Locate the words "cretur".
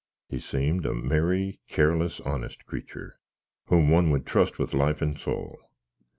2.65-3.19